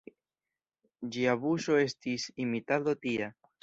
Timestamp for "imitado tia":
2.49-3.35